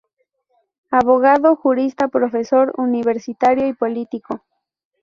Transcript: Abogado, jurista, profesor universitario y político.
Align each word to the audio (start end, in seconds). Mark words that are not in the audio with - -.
Abogado, 0.89 1.55
jurista, 1.55 2.07
profesor 2.07 2.73
universitario 2.79 3.67
y 3.67 3.73
político. 3.73 4.43